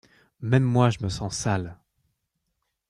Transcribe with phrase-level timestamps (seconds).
[0.41, 1.77] Même moi je me sens sale.